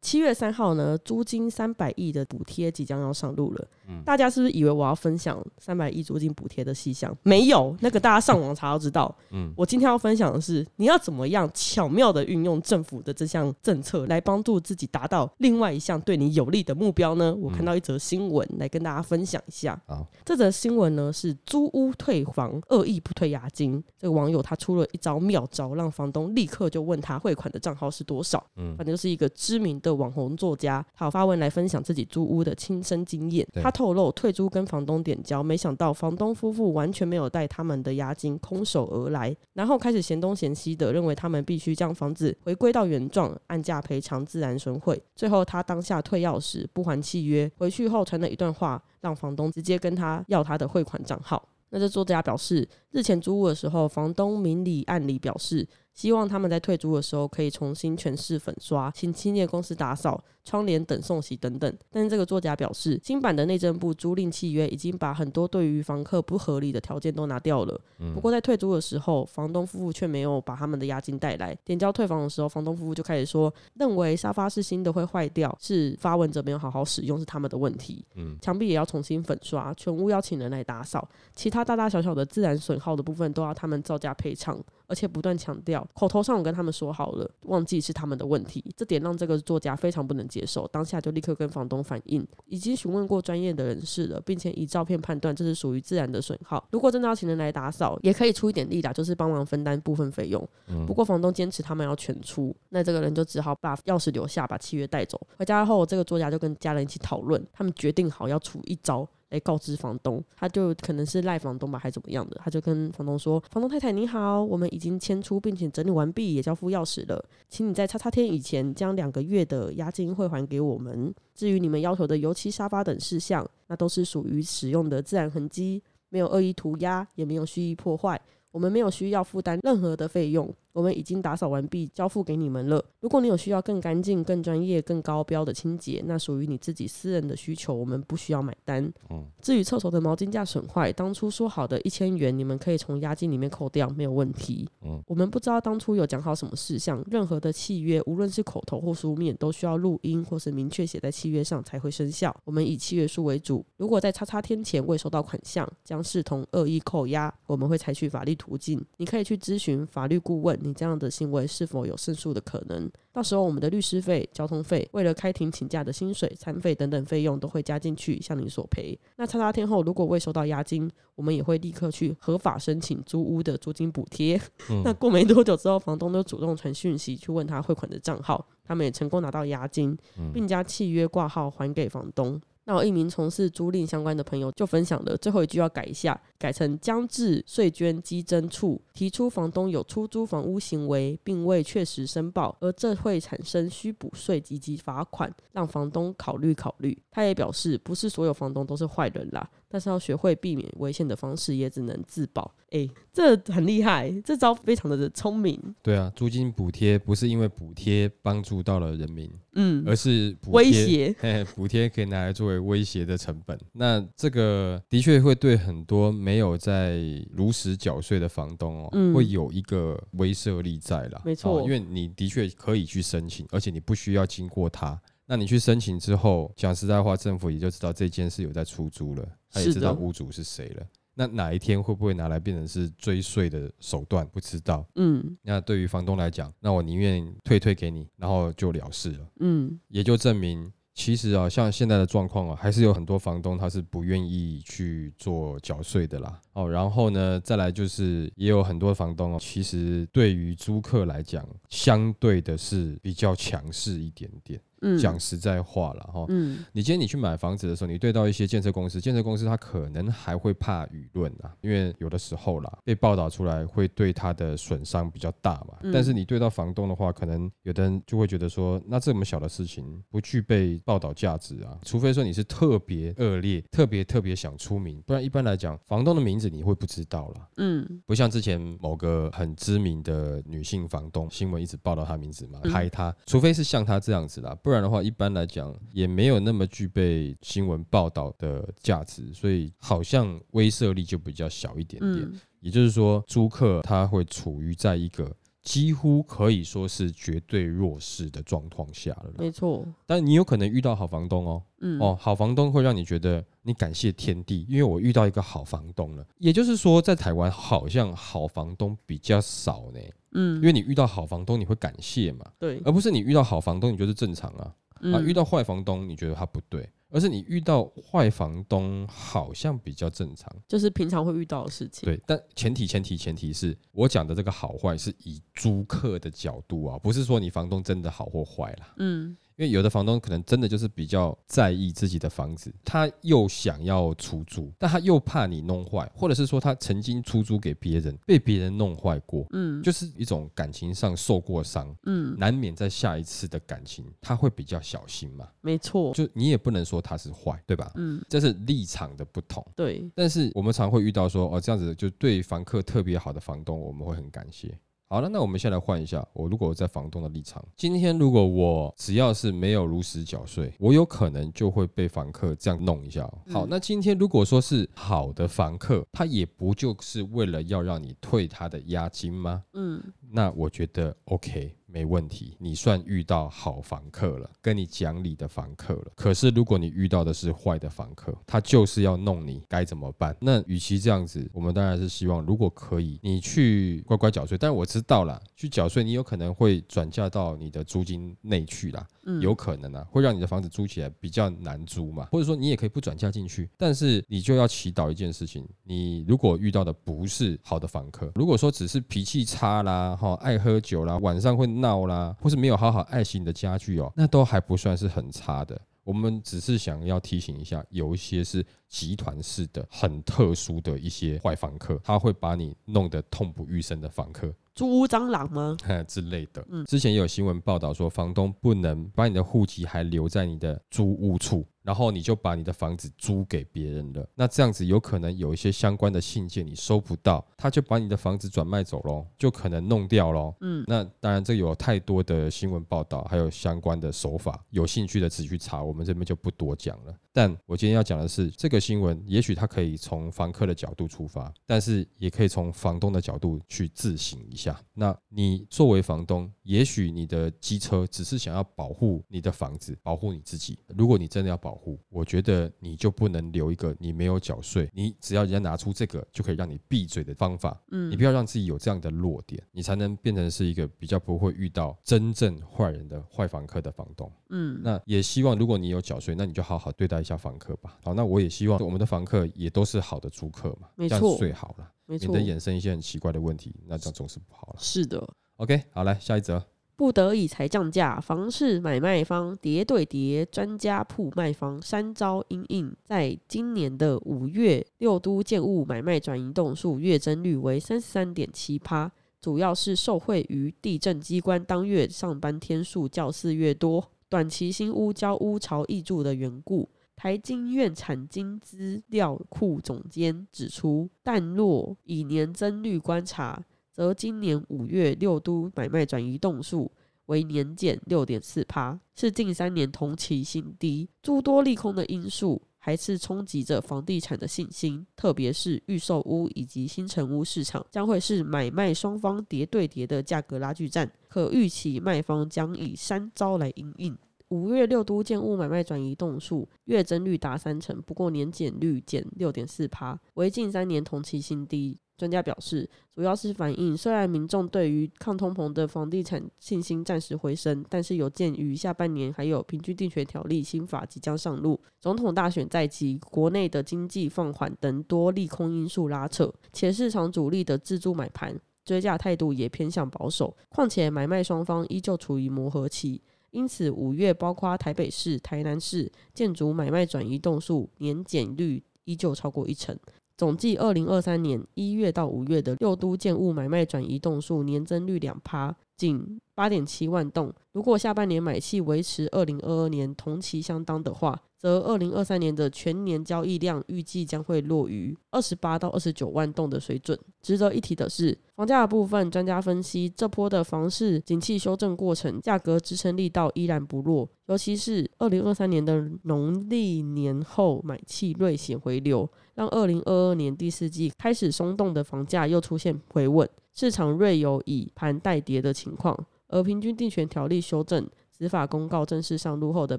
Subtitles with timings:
[0.00, 3.68] 七月三号呢，租金三百亿的补贴即将要上路了。
[3.90, 7.14] 嗯大家是不是以为我要分享三百亿租金补贴的细项？
[7.22, 9.14] 没有，那个大家上网查都知道。
[9.30, 17.34] 嗯我今天要分享的是，你要怎么样巧妙的运用政府的这项政策，来帮助自己达到另外一项对你有利的目标呢？
[17.34, 19.80] 我看到一则新闻，来跟大家分享一下。
[19.86, 28.44] 好，这则新闻呢是租屋退房恶意不退押金，这个网友他出了一招妙招，让房东立刻就问他汇款的账号是多少。
[28.56, 33.46] 嗯反正就是一个知名的网红作家，他有发文来分享自己租屋的亲身经验。
[33.62, 44.98] 他透露退租跟房东点交，没想到房东夫妇完全没有带他们的押金，空手而来，然后开始嫌东嫌西的，认为他们必须将房子回归到原状，按价赔偿自然损毁。
[45.14, 51.42] 最后他当下退钥匙，不还契约，回去后传了一段话，让房东直接跟他要他的汇款账号。
[51.70, 61.76] 那这作家表示，日前租屋的时候，房东明里暗里表示，希望他们在退租的时候可以重新全市粉刷，请清洁公司打扫窗帘等送洗等等。
[61.90, 67.78] 但是这个作家表示，新版的内政部租赁契约已经把很多对于房客不合理的条件都拿掉了。
[68.14, 71.54] 不过在退租的时候，房东夫妇却没有把他们的押金带来。
[71.64, 78.02] 点交退房的时候，房东夫妇就开始说，认为沙发是新的会坏掉，是发文者没有好好使用是他们的问题。
[78.14, 100.46] 嗯墙壁也要重新粉刷，全屋要请人来打扫，其他大大小小的自然损耗的部分都要他们造价赔偿，而且不断强调，口头上我跟他们说好了，忘记是他们的问题，这点让这个作家非常不能接受，当下就立刻跟房东反映，已经询问过专业的人士了，并且以照片判断这是属于自然的损耗，如果真的要请人来打扫，也可以出一点力啦，就是帮忙分担部分费用。
[100.68, 105.20] 嗯不过房东坚持他们要全出，那这个人就只好把钥匙留下，把契约带走。
[105.36, 109.06] 回家后，这个作家就跟家人一起讨论，他们决定好要出一招。
[109.30, 121.14] 来告知房东，他就可能是赖房东吧，还是怎么样的，他就跟房东说：“房东太太你好，我们已经迁出并且整理完毕，也交付钥匙了，请你在叉叉天以前将两个月的押金汇还给我们。
[121.34, 132.80] 至于你们要求的油漆、沙发等事项，那都是属于使用的自然痕迹，没有恶意涂鸦，也没有蓄意破坏。”我们没有需要负担任何的费用，我们已经打扫完毕，交付给你们了。
[133.00, 138.88] 如果你有需要更干净、更专业、更高标的清洁，那属于你自己私人的需求，我们不需要买单。
[139.10, 144.68] 嗯至于厕所的毛巾架损坏，当初说好的一千元，你们可以从押金里面扣掉，没有问题。
[144.82, 152.32] 嗯我们不知道当初有讲好什么事项，任何的契约，无论是口头或书面，都需要录音或是明确写在契约上才会生效。
[152.44, 158.80] 我们以契约书为主，如果在叉叉天前未收到款项，将视同恶意扣押，我们会采取法律途径。
[158.98, 162.90] 你可以去咨询法律顾问，你这样的行为是否有胜诉的可能。
[163.12, 168.96] 到时候我们的律师费、交通费，为了开庭请假的薪水、餐费等等费用都会加进去，向你索赔。
[169.16, 174.40] 那叉叉天后如果未收到押金，我们也会立刻去合法申请租屋的租金补贴。
[174.84, 179.96] 那过没多久之后，房东都主动传讯息去问他汇款的账号，他们也成功拿到押金，
[180.32, 182.40] 并将契约挂号还给房东。
[182.64, 196.96] 那有一名从事租赁相关的朋友就分享了最后一句要改一下，改成将至税捐稽征处提出房东有出租房屋行为，并未确实申报，而这会产生需补税以及罚款，让房东考虑考虑。
[197.10, 202.54] 他也表示，不是所有房东都是坏人啦，但是要学会避免危险的方式，也只能自保。
[202.70, 205.58] 诶，这很厉害，这招非常的聪明。
[205.82, 213.58] 对啊，租金补贴不是因为补贴帮助到了人民，嗯，而是补威贴胁， 嘿，补贴可以拿来作为威胁的成本。
[213.72, 217.00] 那这个的确会对很多没有在
[217.32, 221.22] 如实缴税的房东哦，嗯会有一个威慑力在啦。
[221.24, 225.00] 没错哦因为你的确可以去申请，而且你不需要经过他。
[225.24, 230.86] 那你去申请之后，讲实在话，政府也就知道这间是有在出租了，他也知道屋主是谁了。
[231.14, 234.26] 那哪一天会不会拿来变成是追税的手段？
[234.28, 234.86] 不知道。
[234.96, 239.26] 嗯那对于房东来讲，那我宁愿退退给你，然后就了事了。
[239.40, 246.40] 嗯，也就证明，其实啊，像现在的状况啊，还是有很多房东他是不愿意去做缴税的啦。
[246.54, 254.60] 哦，然后呢，再来就是也有很多房东哦，其实对于租客来讲，相对的是比较强势一点点。
[254.82, 256.26] 嗯讲实在话了哈。
[256.28, 265.78] 嗯你今天你去买房子的时候，你对到一些建设公司，建设公司它可能还会怕舆论啊，因为有的时候啦被报道出来会对它的损伤比较大嘛。
[265.82, 277.48] 嗯但是你对到房东的话，可能有的人就会觉得说，那这么小的事情不具备报道价值啊，除非说你是特别恶劣、特别特别想出名，不然一般来讲，房东的名字你会不知道啦。
[277.56, 292.22] 嗯不像之前某个很知名的女性房东，新闻一直报道她名字嘛，嗯拍她，除非是像她这样子啦，不然的话，一般来讲也没有那么具备新闻报道的价值，所以好像威慑力就比较小一点点。
[292.22, 295.34] 嗯也就是说，租客他会处于在一个
[295.68, 299.30] 几乎可以说是绝对弱势的状况下了。
[299.36, 302.00] 没错，但你有可能遇到好房东哦，嗯。
[302.00, 306.26] 哦，好房东会让你觉得你感谢天地，因为我遇到一个好房东了。
[306.38, 310.00] 也就是说，在台湾好像好房东比较少呢，
[310.32, 310.56] 嗯。
[310.56, 312.80] 因为你遇到好房东你会感谢嘛，对。
[312.86, 320.50] 而不是你遇到好房东你觉得正常啊，啊，嗯遇到坏房东你觉得他不对，而是你遇到坏房东好像比较正常。
[320.66, 328.94] 就是平常会遇到的事情，对，但前提前提前提是我讲的这个好坏是以租客的角度啊，不是说你房东真的好或坏啦。
[328.98, 345.48] 嗯因为有的房东可能真的就是比较在意自己的房子，他又想要出租，但他又怕你弄坏，或者是说他曾经出租给别人，被别人弄坏过，嗯就是一种感情上受过伤，嗯，难免在下一次的感情他会比较小心嘛。
[345.60, 347.90] 没错，就你也不能说他是坏，对吧？
[347.96, 349.66] 嗯这是立场的不同。
[349.74, 354.78] 对，但是我们常会遇到说，哦，这样子就对房客特别好的房东，我们会很感谢。
[355.10, 363.38] 好了，那我们先来换一下，我如果在房东的立场，今天如果我只要是没有如实缴税，我有可能就会被房客这样弄一下哦。
[363.50, 369.64] 好，嗯那今天如果说是好的房客，他也不就是为了要让你退他的押金吗？
[369.72, 369.98] 嗯
[370.30, 376.12] 那我觉得 OK，没问题，你算遇到好房客了，跟你讲理的房客了。
[376.14, 380.36] 可是如果你遇到的是坏的房客，他就是要弄你，该怎么办？
[380.40, 384.58] 那与其这样子，我们当然是希望，如果可以，你去乖乖缴税。
[384.58, 389.06] 但是我知道啦，去缴税你有可能会转嫁到你的租金内去啦。
[389.24, 405.80] 嗯，有可能啊，会让你的房子租起来比较难租嘛，或者说你也可以不转嫁进去，但是你就要祈祷一件事情，你如果遇到的不是好的房客，如果说只是脾气差啦，哈，爱喝酒啦，晚上会闹啦，或是没有好好爱惜你的家具哦，那都还不算是很差的。
[406.02, 415.76] 我们只是想要提醒一下，有一些是集团式的、很特殊的一些坏房客，他会把你弄得痛不欲生的房客，租屋蟑螂吗？
[416.08, 416.64] 之类的。
[416.70, 424.28] 嗯之前也有新闻报道说，房东不能把你的户籍还留在你的租屋处，然后你就把你的房子租给别人了。
[424.34, 430.54] 那这样子有可能有一些相关的信件你收不到，他就把你的房子转卖走喽，就可能弄掉喽。
[430.60, 437.14] 嗯那当然，这有太多的新闻报道，还有相关的手法，有兴趣的自己去查，我们这边就不多讲了。
[437.38, 444.76] 但我今天要讲的是，这个新闻也许它可以从房客的角度出发，但是也可以从房东的角度去自省一下。
[444.92, 450.76] 那你作为房东，也许你的机车只是想要保护你的房子，保护你自己。
[450.88, 457.80] 如果你真的要保护，我觉得你就不能留一个你没有缴税，你只要人家拿出这个就可以让你闭嘴的方法。
[457.92, 464.28] 嗯你不要让自己有这样的弱点，你才能变成是一个比较不会遇到真正坏人的坏房客的房东。
[464.50, 467.98] 嗯那也希望如果你有缴税，那你就好好对待一下房客吧。
[468.02, 474.76] 好，那我也希望我们的房客也都是好的租客嘛，没错最好了，免得，衍生一些很奇怪的问题，那这样总是不好了。
[474.78, 475.22] 是的。
[475.56, 476.64] OK，好，来下一则。
[476.96, 482.92] 不得已才降价，房市买卖方叠对叠，专家铺卖方三招阴应。
[483.04, 496.88] 在今年的五月，六都建物买卖转移栋数月增率为三十三点七趴，主要是受惠于地震机关当月上班天数较四月多，短期新屋交屋潮易住的缘故。
[497.18, 503.60] 台经院产经资料库总监指出，但若以年增率观察，
[503.90, 506.88] 则今年五月六都买卖转移动数
[507.26, 511.08] 为年减六点四趴，是近三年同期新低。
[511.20, 524.16] 诸多利空的因素还是冲击着房地产的信心，特别是预售屋以及新城屋市场将会是买卖双方叠对叠的价格拉锯战，可预期卖方将以三招来应应。
[524.48, 531.98] 五月六都建物买卖转移栋数月增率达三成，不过年减率减六点四趴，为近三年同期新低。
[532.16, 553.22] 专家表示，主要是反映虽然民众对于抗通膨的房地产信心暂时回升，但是有鉴于下半年还有平均地权条例新法即将上路，总统大选在即，国内的经济放缓等多利空因素拉扯，且市场主力的自助买盘追价态度也偏向保守，况且买卖双方依旧处于磨合期。
[553.50, 559.98] 因此五月包括台北市、台南市建筑买卖转移栋数年减率依旧超过一成。
[560.36, 567.52] 总计二零二三年一月到五月的六都建物买卖转移栋数年增率两趴，仅八点七万栋。
[567.72, 577.18] 如果下半年买气维持二零二二年同期相当的话，则二零二三年的全年交易量预计将会落于二十八到二十九万栋的水准。
[577.42, 596.16] 值得一提的是，房价的部分，专家分析这波的房市景气修正过程，价格支撑力道依然不弱，尤其是二零二三年的农历年后买气锐显回流，让二零二二年第四季开始松动的房价又出现回稳，市场锐有以盘带跌的情况。
[596.50, 599.98] 而平均地权条例修正执法公告正式上路后的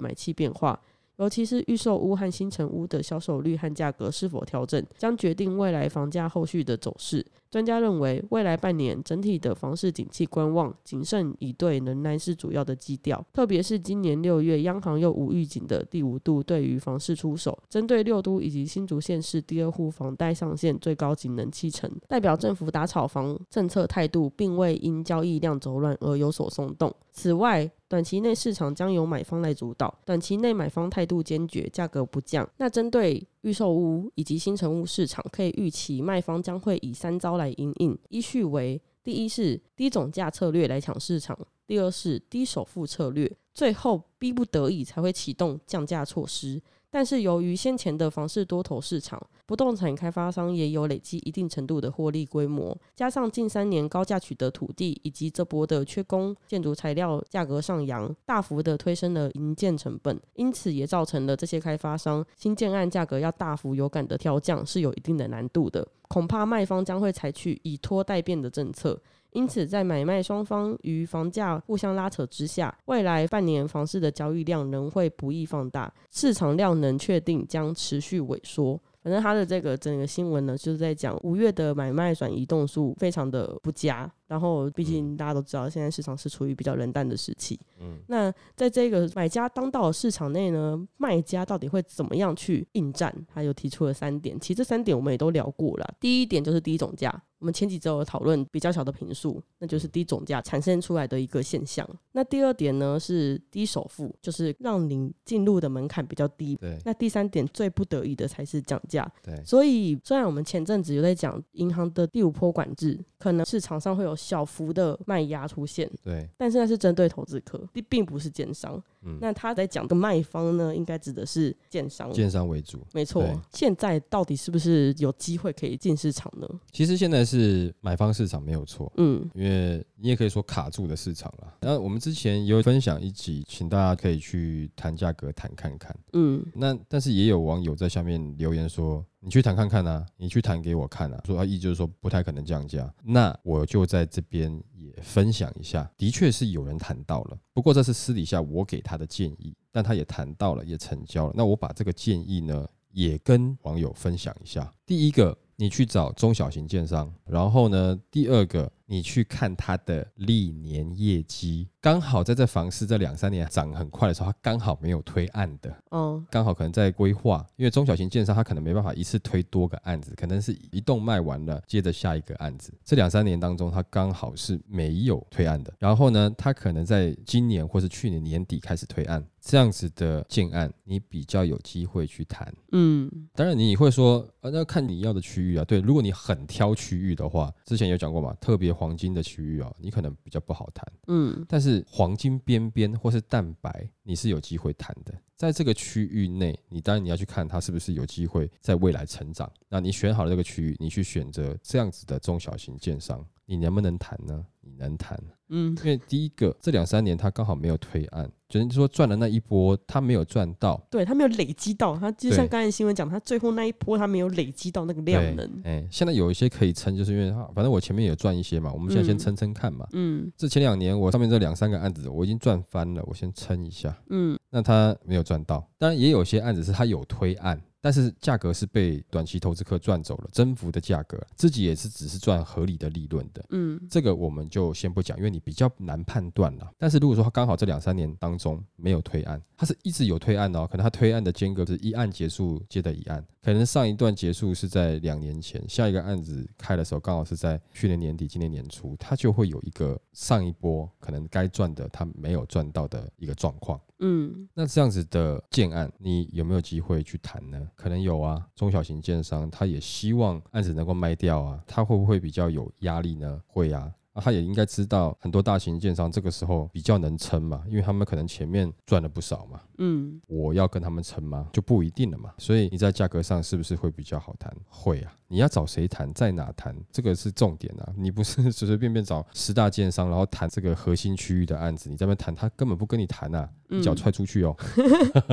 [0.00, 0.80] 买气变化。
[1.20, 7.24] 尤其是预售屋和新城屋的销售率和价格是否调整，将决定未来房价后续的走势。
[7.50, 13.24] 专家认为，未来半年整体的房市景气观望、谨慎以对仍然是主要的基调。
[13.32, 26.94] 特别是今年六月，央行又无预警的第五度对于房市出手，针对六都以及新竹县市第二户房贷上限最高仅能七成，代表政府打炒房政策态度并未因交易量走软而有所松动。
[27.12, 32.48] 此外，短期内市场将由买方来主导，短期内买方态度坚决，价格不降。
[32.58, 41.34] 那针对预售屋以及新成屋市场，可以预期卖方将会以三招来应应，依序为：第一是低总价策略来抢市场；
[41.66, 46.60] 第二是低首付策略；最后逼不得已才会启动降价措施。
[46.90, 69.00] 但是由于先前的房市多头市场，不动产开发商也有累积一定程度的获利规模，加上近三年高价取得土地，以及这波的缺工、建筑材料价格上扬，大幅的推升了营建成本，因此也造成了这些开发商新建案价格要大幅有感的调降是有一定的难度的，恐怕卖方将会采取以拖代变的政策。
[69.32, 78.80] 因此，在买卖双方与房价互相拉扯之下，未来半年房市的交易量仍会不易放大，市场量能确定将持续萎缩。
[79.02, 84.10] 反正他的这个整个新闻呢，就是在讲五月的买卖转移动数非常的不佳。
[84.30, 87.58] 然后，毕竟大家都知道，现在市场是处于比较冷淡的时期。
[87.80, 93.12] 嗯，那在这个买家当道的市场内呢，卖家到底会怎么样去应战？
[93.26, 95.94] 他又提出了三点，其实这三点我们也都聊过了。
[95.98, 97.20] 第一点就是低总价。
[97.40, 101.88] 我们前几周有讨论比较小的平数，那就是低总价产生出来的一个现象。
[102.12, 106.54] 那第二点呢是低首付，就是让您进入的门槛比较低。
[106.56, 106.76] 对。
[106.84, 109.10] 那第三点最不得已的才是降价。
[109.22, 109.42] 对。
[109.42, 115.90] 所以虽然我们前阵子有在讲银行的第五波管制，可能市场上会有小幅的卖压出现。
[116.04, 116.28] 对。
[116.36, 118.82] 但是那是针对投资客，并并不是奸商。
[119.02, 119.18] 嗯。
[119.20, 122.12] 那他在讲的卖方呢，应该指的是建商。
[122.12, 122.84] 建商为主。
[122.92, 123.24] 没错。
[123.52, 126.46] 现在到底是不是有机会可以进市场呢？
[126.70, 127.20] 其实现在。
[127.30, 131.54] 是买方市场没有错，嗯，因为你也可以说卡住的市场了。
[131.60, 136.44] 那我们之前有分享一集，请大家可以去谈价格，谈看看，嗯。
[136.54, 142.92] 那但是也有网友在下面留言说：“你去谈看看啊，你去谈给我看啊。”说他意就是说不太可能降价。
[143.04, 151.32] 那我就在这边也分享一下，的确是有人谈到了，不过这是私底下我给他他的建议，但他也谈到了，也成交了。
[151.36, 154.74] 那我把这个建议呢，也跟网友分享一下。
[154.84, 155.38] 第一个。
[155.60, 161.68] 你去找中小型建商，然后呢，第二个，你去看它的历年业绩。
[161.82, 172.72] 刚好在这房市这两三年涨很快的时候，它刚好没有推案的，哦，刚好可能在规划，因为中小型建商它可能没办法一次推多个案子，可能是一栋卖完了，接着下一个案子。
[172.82, 175.70] 这两三年当中，它刚好是没有推案的。
[175.78, 182.52] 然后呢，它可能在今年或是去年年底开始推案，这样子的建案，你比较有机会去谈。
[182.72, 185.64] 嗯，当然你会说，呃，那看你要的区域啊。
[185.64, 190.86] 对，如果你很挑区域的话，之前有讲过嘛，特别黄金的区域啊，你可能比较不好谈。
[191.06, 191.70] 嗯，但是。
[191.70, 195.14] 是黄金边边或是蛋白，你是有机会谈的。
[195.36, 199.48] 在这个区域内，你当然你要去看它是不是有机会在未来成长。
[199.68, 204.44] 那你选好了这个区域，你去选择这样子的中小型建商，你能不能谈呢？
[204.60, 205.16] 你能谈。
[205.50, 215.60] 嗯，因为第一个，这两三年他刚好没有推案，就是说赚的那一波他没有赚到，对他没有累积到，他就像刚才新闻讲，他最后那一波他没有累积到那个量能。
[215.64, 219.86] 哎，现在有一些可以撑，就是因为他反正我前面有赚一些嘛，我们现在先撑撑看嘛。
[219.92, 223.96] 嗯，这前两年我上面这两三个案子我已经赚翻了，我先撑一下。
[224.08, 227.60] 嗯，那他没有赚到，当然也有些案子是他有推案。
[227.80, 233.44] 但是价格是被短期投资客赚走了，增幅的价格，自己也是只是赚合理的利润的。
[233.50, 236.70] 嗯，这个我们就先不讲，因为你比较难判断了。
[236.78, 253.80] 但是如果说他刚好这两三年当中没有推案，它是一直有推案哦，可能它推案的间隔是一案结束接的一案，可能上一段结束是在两年前，下一个案子开的时候刚好是在去年年底、今年年初，它就会有一个上一波可可能该赚的它没有赚到的一个状况。
[254.00, 257.68] 嗯，那这样子的建案，你有没有机会去谈呢？
[257.74, 263.40] 可能有啊，中小型建商他也希望案子能够卖掉啊，他会不会比较有压力呢？
[263.46, 263.92] 会啊。
[264.12, 269.60] 啊，他也应该知道很多大型建商这个时候比较能撑嘛，因为他们可能前面赚了不少嘛。
[269.78, 271.48] 嗯，我要跟他们撑吗？
[271.52, 272.32] 就不一定了嘛。
[272.38, 274.54] 所以你在价格上是不是会比较好谈？
[274.68, 275.12] 会啊。
[275.28, 277.92] 你要找谁谈，在哪谈，这个是重点啊。
[277.96, 284.56] 你不是 随随便便找十大建商，然后谈这个核心区域的案子，你在那边谈，他根本不跟你谈啊，一脚踹出去哦。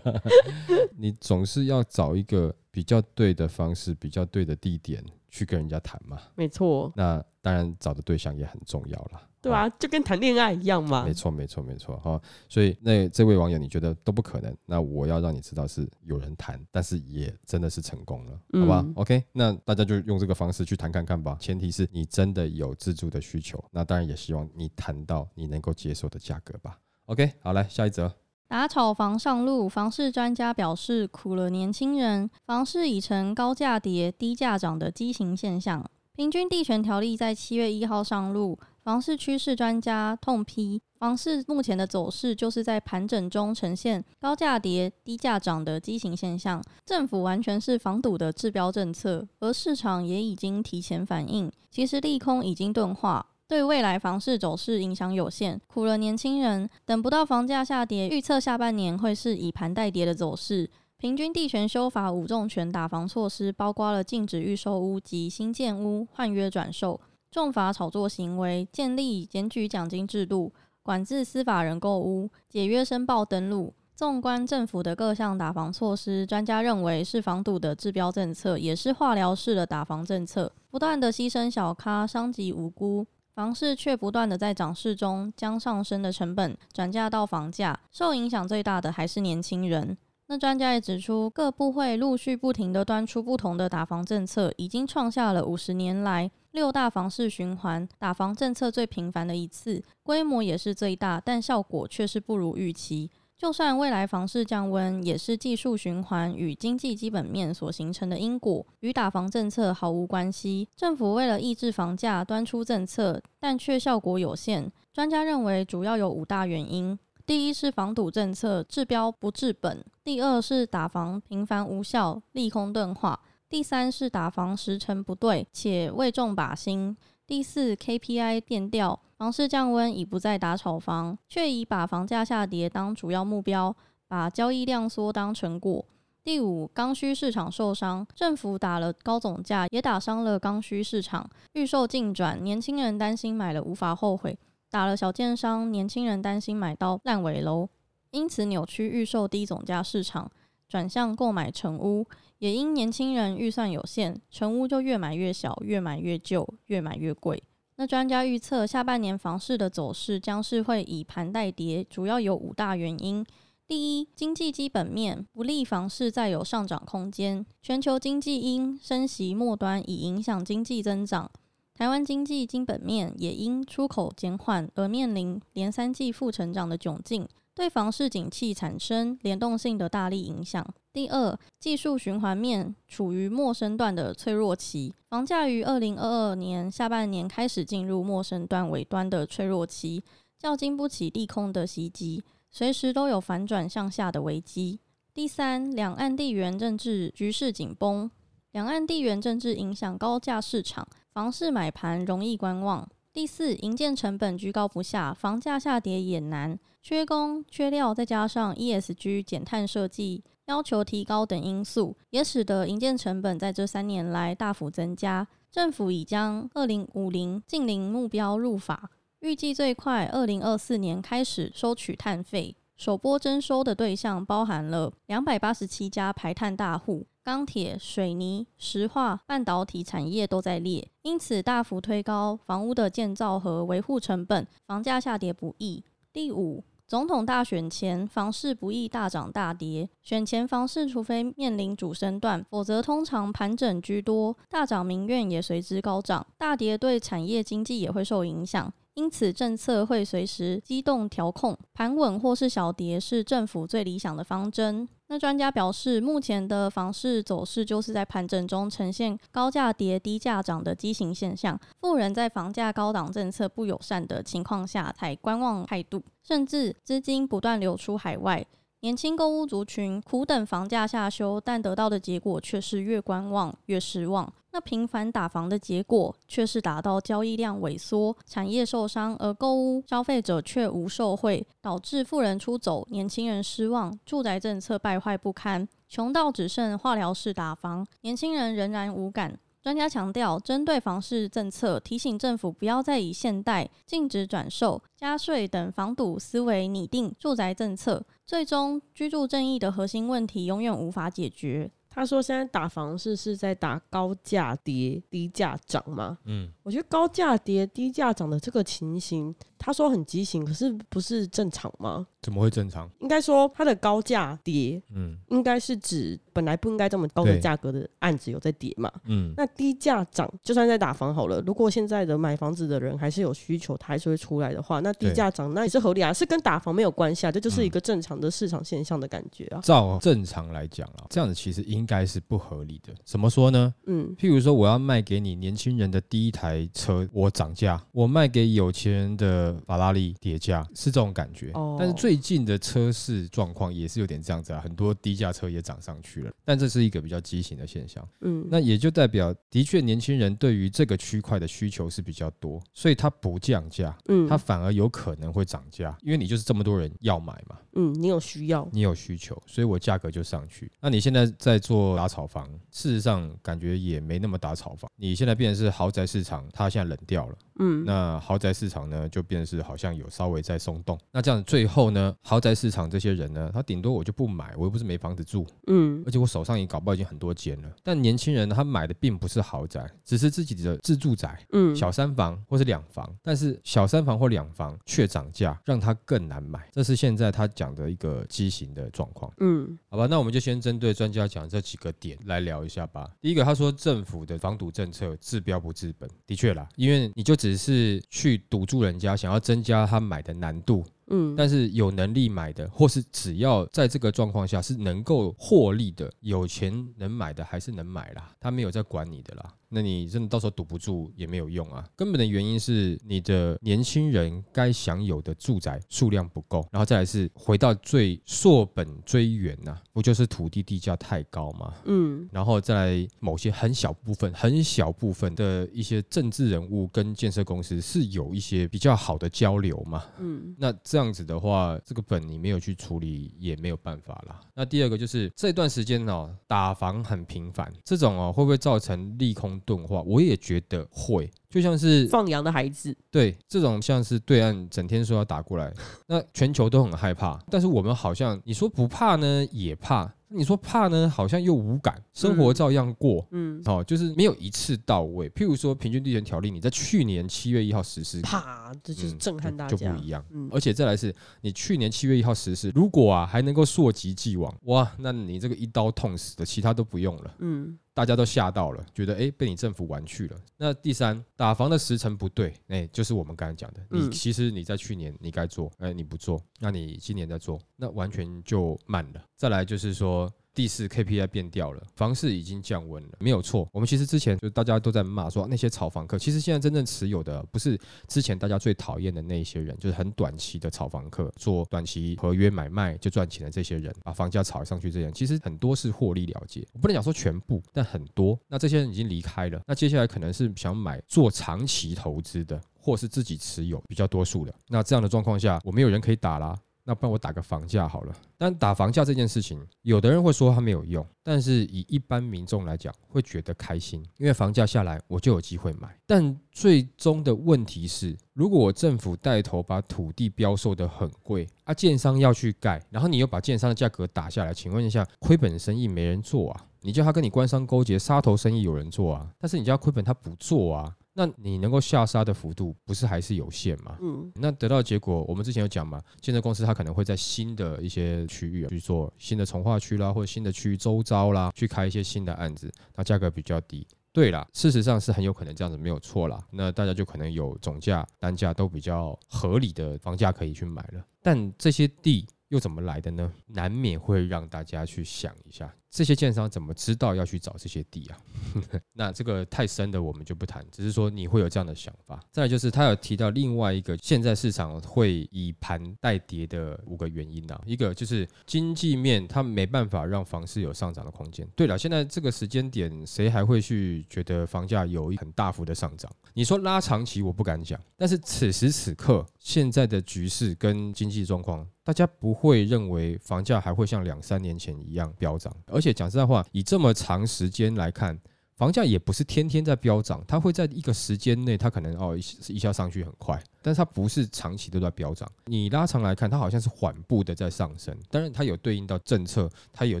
[0.94, 6.18] 你总是要找一个比较对的方式，比较对的地点去跟人家谈嘛。
[6.34, 6.92] 没错。
[6.96, 9.22] 那当然找的对象也很重要啦。
[9.40, 11.04] 对啊，就跟谈恋爱一样嘛。
[11.04, 12.20] 没错，没错，没错哈。
[12.48, 14.54] 所以那这位网友，你觉得都不可能？
[14.66, 21.36] 那我要让你知道是有人谈，但是也真的是成功了，好吧？OK，那大家就用这个方式去谈看看吧。
[21.40, 26.76] 前提是你真的有自住的需求，那当然也希望你谈到你能够接受的价格吧。
[27.06, 28.12] OK，好，来下一则。
[28.48, 35.84] 打炒房上路，房市专家表示苦了年轻人，房市已成高价跌、低价涨的畸形现象。
[36.16, 38.58] 平均地权条例在七月一号上路。
[38.82, 46.62] 房市趋势专家痛批，房市目前的走势就是在盘整中呈现高价跌、低价涨的畸形现象。
[46.86, 55.58] 政府完全是防堵的治标政策，而市场也已经提前反应，其实利空已经钝化，对未来房市走势影响有限。
[55.66, 60.70] 苦了年轻人，等不到房价下跌，预测下半年会是以盘带跌的走势。
[60.98, 67.00] 平均地权修法五重拳打房措施，包括了禁止预售屋及新建屋换约转售。
[67.30, 70.52] 重罚炒作行为，建立检举奖金制度，
[70.82, 73.72] 管制司法人购屋，解约申报登录。
[73.94, 80.52] 纵观政府的各项打房措施，专家认为是防堵的治标政策，也是化疗式的打房政策。
[80.70, 83.06] 不断的牺牲小咖，伤及无辜，
[83.38, 89.96] 房市却不断的在涨势中将上升的成本转嫁到房价，受影响最大的还是年轻人。
[90.26, 103.08] 那专家也指出，各部会陆续不停的端出不同的打房政策，已经创下了五十年来六大房市循环打房政策最频繁的一次，规模也是最大，但效果却是不如预期。
[103.38, 110.68] 就算未来房市降温，也是技术循环与经济基本面所形成的因果，与打房政策毫无关系。
[110.74, 114.68] 政府为了抑制房价端出政策，但却效果有限。
[114.92, 116.98] 专家认为，主要有五大原因。
[117.24, 126.96] 第一是防堵政策治标不治本，第二是打房频繁无效，利空钝化，第三是打房时程不对且未中靶心，
[127.28, 135.84] 第四 KPI 变调，房市降温已不再打炒房，却已把房价下跌当主要目标，把交易量缩当成果。
[136.24, 144.38] 第五刚需市场受伤，政府打了高总价，也打伤了刚需市场，预售进转，年轻人担心买了无法后悔。
[144.70, 147.68] 打了小建商，年轻人担心买到烂尾楼，
[148.10, 150.30] 因此扭曲预售低总价市场，
[150.66, 152.06] 转向购买成屋。
[152.38, 157.42] 也因年轻人预算有限，成屋就越买越小，越买越旧，越买越贵。
[157.76, 163.24] 那专家预测下半年房市的走势将是会以盘带跌，主要有五大原因：
[163.66, 171.30] 第一，经济基本面不利房市再有上涨空间，全球经济因升息末端已影响经济增长。
[171.74, 180.64] 台湾经济基本面也因出口减缓而面临连三季负成长的窘境，对房市景气产生联动性的大力影响。
[180.92, 190.04] 第二，技术循环面处于陌生段的脆弱期，房价于二零二二年下半年开始进入陌生段尾端的脆弱期，
[190.38, 194.78] 较经不起利空的袭击，随时都有反转向下的危机。
[195.12, 198.08] 第三，两岸地缘政治局势紧绷，
[198.52, 200.86] 两岸地缘政治影响高价市场。
[201.12, 202.88] 房市买盘容易观望。
[203.18, 206.56] 第四，营建成本居高不下，房价下跌也难。
[206.80, 215.26] 缺工、缺料，再加上 ESG 减碳设计要求提高等因素，也使得营建成本在这三年来大幅增加。
[215.50, 222.54] 政府已将二零五零近零目标入法，预计最快二零二四年开始收取碳费。
[222.76, 227.04] 首波征收的对象包含了两百八十七家排碳大户。
[227.28, 235.84] 钢铁、水泥、石化、半导体产业都在列，因此大幅推高房屋的建造和维护成本，房价下跌不易。
[236.10, 248.72] 第五，总统大选前房市不易大涨大跌，选前房市除非面临主升段，否则通常盘整居多，大涨民怨也随之高涨，大跌对产业经济也会受影响。
[248.98, 254.88] 因此政策会随时机动调控，盘稳或是小跌是政府最理想的方针。
[255.06, 261.56] 那专家表示，目前的房市走势就是在盘整中呈现高价跌、低价涨的畸形现象。
[261.80, 268.44] 富人在房价高档政策不友善的情况下，采观望态度，甚至资金不断流出海外。
[268.80, 274.32] 年轻购物族群苦等房价下修，但得到的结果却是越观望越失望。
[274.58, 289.38] 那频繁打房的结果，却是达到交易量萎缩、产业受伤，而购物消费者却无受惠，导致富人出走、年轻人失望、住宅政策败坏不堪，穷到只剩化疗式打房，年轻人仍然无感。
[289.62, 301.70] 专家强调，针对房市政策，提醒政府不要再以现代禁止转售、加税等防堵思维拟定住宅政策，最终居住正义的核心问题永远无法解决。
[301.90, 306.18] 他说：“现在打房市是在打高价跌、低价涨吗？
[306.26, 312.06] 嗯，我觉得高价跌、低价涨的这个情形，他说很畸形，可是不是正常吗？
[312.20, 312.90] 怎么会正常？
[313.00, 318.90] 应该说它的高价跌，嗯应该是指本来不应该这么高的价格的案子有在跌嘛。
[319.04, 329.60] 嗯，那低价涨，就算在打房好了，如果现在的买房子的人还是有需求，他还是会出来的话，那低价涨那也是合理啊，是跟打房没有关系啊，这就是一嗯个正常的市场现象的感觉啊。
[329.62, 332.92] 照正常来讲啊，这样子其实应该是不合理的。
[333.04, 333.72] 怎么说呢？
[333.86, 341.50] 嗯譬如说，我要卖给你年轻人的第一台车，我涨价；我卖给有钱人的法拉利叠加，是这种感觉。
[341.54, 346.32] 哦但是最近的车市状况也是有点这样子啊，很多低价车也涨上去了。
[346.44, 357.56] 但这是一个比较畸形的现象，嗯，那也就代表，的确年轻人对于这个区块的需求是比较多，所以它不降价，嗯它反而有可能会涨价，因为你就是这么多人要买嘛。
[357.74, 360.70] 嗯，你有需要，你有需求，所以我价格就上去。
[360.80, 364.90] 那你现在在做打炒房，事实上感觉也没那么打炒房。
[364.96, 367.38] 你现在变成是豪宅市场，它现在冷掉了。
[367.60, 370.98] 嗯，那豪宅市场呢，就变成是好像有稍微在松动。
[371.10, 377.72] 那这样最后呢，豪宅市场这些人呢，他顶多我就不买，我又不是没房子住，嗯而且我手上也搞不好已经很多间了。
[377.82, 381.38] 但年轻人他买的并不是豪宅，只是自己的自住宅。
[381.52, 389.32] 嗯，小三房或是两房，但是小三房或两房却涨价，让他更难买，这是现在他讲的一个畸形的状况。
[389.38, 393.08] 嗯好吧，那我们就先针对专家讲这几个点来聊一下吧。
[393.20, 409.54] 第一个，他说政府的防堵政策治标不治本，的确啦，因为你就只是去堵住人家，想然后增加他买的难度，嗯，但是有能力买的，或是只要在这个状况下是能够获利的，有钱能买的还是能买啦，他没有在管你的啦。
[409.70, 411.86] 那你真的到时候堵不住也没有用啊。
[411.94, 421.74] 根本的原因是你的年轻人该享有的住宅数量不够，然后再来是回到最溯本追源呐、不就是土地地价太高吗？
[421.84, 430.02] 嗯然后再来某些很小部分、很小部分的一些政治人物跟建设公司是有一些比较好的交流嘛？
[430.18, 434.40] 嗯那这样子的话，这个本你没有去处理也没有办法啦。
[434.54, 440.02] 那第二个就是这段时间哦，打房很频繁，这种哦会不会造成利空钝化？
[440.02, 445.72] 我也觉得会，就像是放羊的孩子，对这种像是对岸整天说要打过来，
[446.06, 453.26] 那全球都很害怕，但是我们好像你说不怕呢也怕，你说怕呢好像又无感，生活嗯照样过。
[453.30, 455.28] 嗯，哦，就是没有一次到位。
[455.30, 459.98] 譬如说，平均地权条例，你在去年七月一号实施，啪，这就是嗯震撼大家就就不。
[460.02, 460.24] 一样。
[460.30, 467.34] 嗯而且再来是，你去年七月一号实施，如果啊还能够溯及既往，哇，那你这个一刀痛死的，其他都不用了。
[467.38, 470.36] 嗯大家都吓到了，觉得诶被你政府玩去了。
[470.56, 479.24] 那第三，打房的时辰不对，哎、就是我们刚才讲的，你嗯其实你在去年你该做，哎、你不做，那你今年再做，那完全就慢了。
[479.36, 480.32] 再来就是说。
[480.58, 483.68] 第四 KPI 变掉了，房市已经降温了，没有错。
[483.72, 496.66] 我们其实之前就大家都在骂说那些炒房客，其实现在真正持有的不是之前大家最讨厌的那些人，就是很短期的炒房客，做短期合约买卖就赚钱的这些人，把房价炒上去这些人，其实很多是获利了结。
[496.72, 498.36] 我不能讲说全部，但很多。
[498.48, 504.52] 那这些人已经离开了，那接下来可能是想买做长期投资的，或是自己持有比较多数的。
[504.66, 506.58] 那这样的状况下，我没有人可以打啦。
[506.88, 508.14] 那不然我打个房价好了。
[508.38, 515.94] 但打房价这件事情，有的人会说它没有用，但是以一般民众来讲，会觉得开心，因为房价下来，我就有机会买。
[516.06, 526.64] 但最终的问题是，如果我政府带头把土地标售的很贵，啊，建商要去盖，然后你又把建商的价格打下来，请问一下，亏本生意没人做啊？
[526.80, 533.98] 你叫他跟你官商勾结，杀头生意有人做啊，但是你叫他亏本他不做啊，那你能够下杀的幅度不是还是有限吗？
[534.00, 543.84] 嗯那得到的结果，我们之前有讲嘛，建设公司它可能会在新的一些区域啊去做新的从化区啦，或者新的区域周遭啦，去开一些新的案子，那价格比较低。
[544.12, 546.38] 对啦，事实上是很有可能这样子，没有错啦。
[546.52, 551.04] 那大家就可能有总价、单价都比较合理的房价可以去买了。
[551.20, 553.32] 但这些地又怎么来的呢？
[553.48, 555.74] 难免会让大家去想一下。
[555.90, 558.18] 这些建商怎么知道要去找这些地啊？
[558.92, 562.20] 那这个太深的我们就不谈，只是说你会有这样的想法。
[562.30, 571.48] 再来就是他有提到另外一个现在市场会以盘带跌的五个原因啊，一个就是经济面它没办法让房市有上涨的空间。
[571.56, 576.10] 对了，现在这个时间点谁还会去觉得房价有很大幅的上涨？
[576.34, 585.54] 你说拉长期我不敢讲，但是此时此刻现在的局势跟经济状况，大家不会认为房价还会像两三年前一样飙涨。
[585.78, 588.18] 而且讲实在话，以这么长时间来看，
[588.56, 593.40] 房价也不是天天在飙涨，它会在一个时间内，它可能哦一下上去很快。
[593.68, 597.94] 但是它不是长期都在飙涨，你拉长来看，它好像是缓步的在上升。
[598.10, 600.00] 当然，它有对应到政策，它有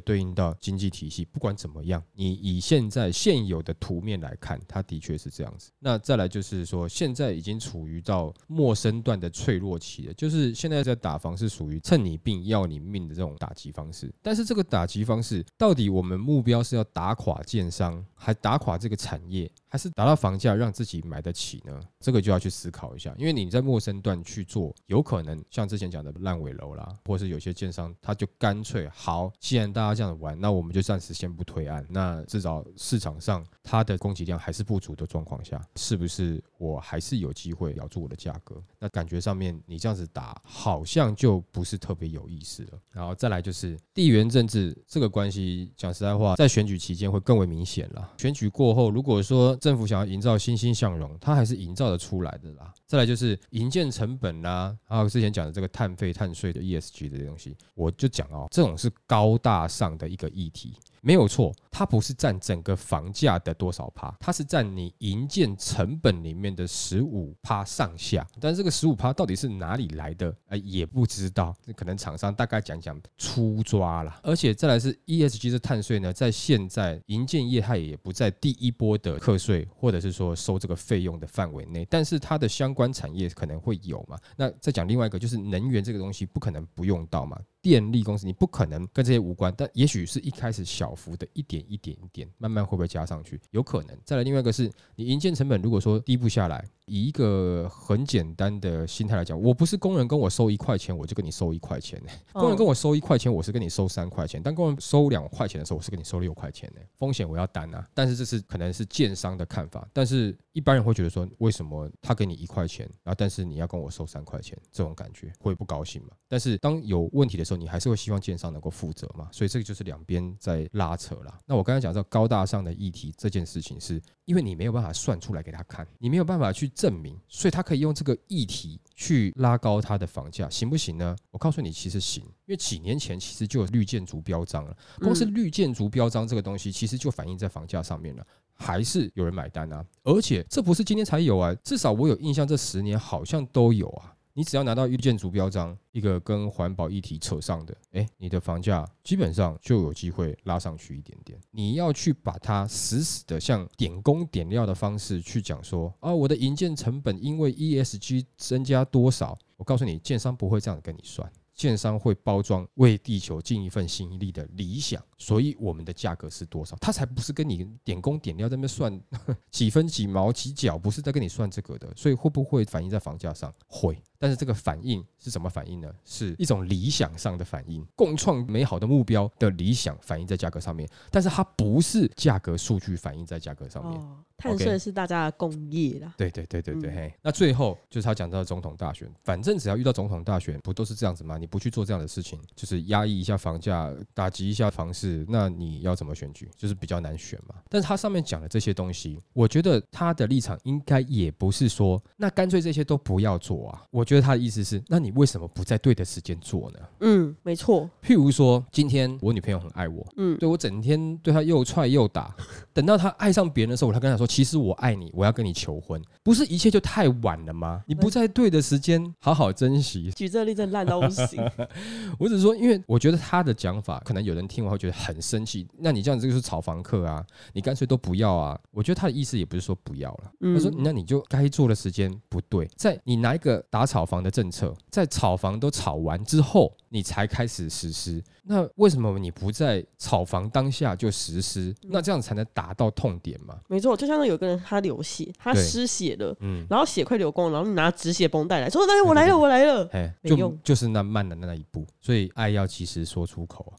[0.00, 1.22] 对应到经济体系。
[1.22, 5.70] 不管怎么样，你以现在现有的图面来看，它的确是这样子。
[5.78, 14.10] 那再来就是说，现在已经处于到陌生段的脆弱期了，就是现在在打房是属于趁你病要你命的这种打击方式。
[14.22, 19.50] 但是这个打击方式，到底我们目标是要打垮建商，还打垮这个产业？
[19.68, 21.80] 还是达到房价让自己买得起呢？
[22.00, 31.86] 这个就要去思考一下，因为你在陌生段去做，有可能像之前讲的烂尾楼啦，或是有些建商他就干脆好，既然大家这样玩，那我们就暂时先不推案。
[31.90, 38.62] 那至少市场上它的供给量还是不足的状况下，是不是我还是有机会咬住我的价格？
[38.78, 42.80] 那感觉上面你这样子打，好像就不是特别有意思了。
[42.90, 48.12] 然后再来就是地缘政治这个关系，讲实在话，在选举期间会更为明显了。
[48.18, 52.72] 选举过后，如果说政府想要营造欣欣向荣，它还是营造的出来的啦。
[52.86, 60.74] 再来就是营建成本啦，还有之前讲的这个碳费、碳税的 ESG 的东西，我就讲哦，这种是高大上的一个议题。
[61.00, 68.26] 没有错，它不是占整个房价的多少趴，它是占你营建成本里面的十五趴上下。
[68.40, 70.34] 但是这个十五趴到底是哪里来的？
[70.46, 71.54] 呃，也不知道。
[71.64, 74.20] 这可能厂商大概讲讲粗抓了。
[74.22, 84.18] 而且再来是 ESG 的碳税呢，在现在营建业它也不在第一波的课税或者是说收这个费用的范围内，但是它的相关产业可能会有嘛。
[84.36, 87.38] 那再讲另外一个，就是能源这个东西不可能不用到嘛。
[87.60, 93.40] 电力公司，你不可能跟这些无关，但也许是一开始小幅的一点一点一点，慢慢会不会加上去？
[93.50, 93.96] 有可能。
[94.04, 96.64] 再来另外一个是你营建成本，如果说低不下来。
[96.88, 102.10] 以一个很简单的心态来讲，我不是工人跟我收一块钱，我就跟你收一块钱呢。
[102.32, 104.42] 工人跟我收一块钱，我是跟你收三块钱。
[104.42, 106.80] 当工人收两块钱的时候，我是跟你收六块钱呢。
[106.96, 107.86] 风险我要担啊。
[107.92, 116.08] 但是这是可能是建商的看法，但是一般人会觉得说，为什么他给你一块钱，然后但是你要跟我收三块钱，这种感觉会不高兴嘛？
[116.26, 119.28] 但是当有问题的时候，你还是会希望建商能够负责嘛？
[119.30, 121.38] 所以这个就是两边在拉扯啦。
[121.44, 126.70] 那我刚才讲到高大上的议题这件事情，是因为你没有办法算出来给他看，你没有办法去。
[126.78, 131.16] 证明，所以他可以用这个议题去拉高他的房价，行不行呢？
[131.32, 134.76] 我告诉你，其实行，因为几年前其实就有绿建筑标章了。
[135.00, 139.84] 光是绿建筑标章这个东西，其实就反映在房价上面了，还是有人买单啊。
[140.04, 144.14] 而且这不是今天才有啊，至少我有印象，这十年好像都有啊。
[144.38, 151.36] 你只要拿到预建筑标章，一个跟环保议题扯上的，哎，你的房价基本上就有机会拉上去一点点。
[151.50, 159.36] 你要去把它死死的像点工点料的方式去讲说，啊，我的营建成本因为 ESG 增加多少？
[159.56, 161.28] 我告诉你，建商不会这样跟你算。
[161.58, 166.76] 建商会包装为地球尽一份心力的理想，所以我们的价格是多少？
[166.76, 168.98] 他才不是跟你点工点料在那边算
[169.50, 171.92] 几分几毛几角，不是在跟你算这个的。
[171.96, 173.52] 所以会不会反映在房价上？
[173.66, 174.00] 会。
[174.20, 175.92] 但是这个反应是什么反应呢？
[176.04, 184.00] 是一种理想上的反应，共创美好的目标的理想反映在价格上面，但是它不是价格数据反映在价格上面。
[184.38, 186.14] 碳税是大家的共业啦。
[186.16, 187.12] 对对对对对，嘿。
[187.20, 191.36] 那最后就是他讲到总统大选，反正只要遇到总统大选，不都是这样子吗？
[191.36, 196.48] 你不去做这样的事情，就是压抑一下房价，打击一下房市，那你要怎么选举？
[196.56, 197.56] 就是比较难选嘛。
[197.68, 203.82] 但是他上面讲的这些东西，我觉得他的立场应该也不是说，那干脆这些都不要做啊。
[203.90, 206.78] 我觉得他的意思是，那你为什么不在对的时间做呢？
[207.00, 207.90] 嗯，没错。
[208.00, 212.32] 譬如说，今天我女朋友很爱我，嗯，对我整天对她又踹又打，
[212.72, 214.27] 等到她爱上别人的时候，我才跟她说。
[214.28, 217.82] 其实我爱你，我要跟你求婚，不是一切就太晚了吗？
[217.86, 220.10] 你不在对的时间好好珍惜。
[220.10, 221.42] 举这个例子烂到不行。
[222.20, 225.66] 我只是说，因为我觉得他的讲法，可能有人听完会觉得很生气。
[225.78, 228.58] 那你这样子就是炒房客啊，你干脆都不要啊。
[228.70, 238.22] 我觉得他的意思也不是说不要了，他说那你就该做的时间不对，在你拿一个打炒房的政策，在炒房都炒完之后，你才开始实施。
[238.44, 241.74] 那为什么你不在炒房当下就实施？
[241.82, 243.58] 那这样才能达到痛点嘛？
[243.68, 249.86] 没错，就像有个人他流血，他失血了，嗯，然后血快流光，然后你拿止血绷带来说：“哎，我来了，我来了。
[249.92, 253.72] ”哎，就就是那慢的那一步，所以爱要及时说出口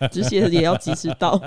[0.00, 1.40] 啊， 止血也要及时到。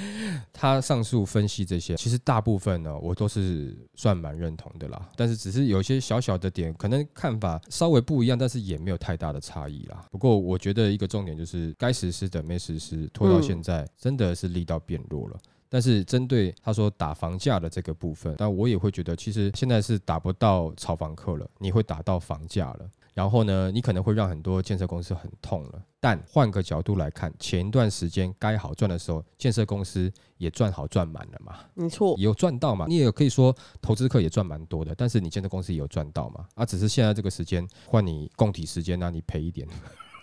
[0.52, 5.08] 他上述分析这些，其实大部分呢，我都是算蛮认同的啦。
[5.14, 10.06] 但是只是有一些小小的点，可能看法稍微不一样，但是也没有太大的差异啦。
[10.10, 15.36] 不过我觉得一个重点就是，该实施的没实施，拖到现在，真的是力道变弱了。
[15.68, 22.90] 但是针对他说打房价的这个部分，但我也会觉得，其实现在是打不到炒房客了，你会打到房价了。
[23.14, 25.82] 然后呢，你可能会让很多建设公司很痛了。
[25.98, 31.56] 但换个角度来看，前一段时间该好赚的时候，建设公司也赚好赚满了嘛？
[31.72, 32.84] 没错，有赚到嘛？
[32.86, 36.46] 你也可以说投资客也赚蛮多的，但是你建设公司也有赚到嘛？
[36.56, 39.66] 啊，只是现在这个时间换你供体时间，那你赔一点。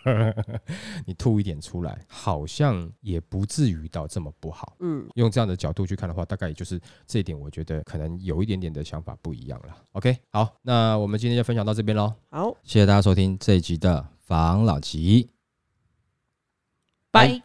[1.06, 4.76] 你吐一点出来，好像也不至于到这么不好。
[4.80, 9.76] 嗯，用这样的角度去看的话，大概也就是这一点，我觉得可能有一点点的想法不一样了。
[9.94, 12.14] OK，好，那我们今天就分享到这边喽。
[12.30, 15.30] 好，谢谢大家收听这一集的防老吉，
[17.12, 17.42] 拜。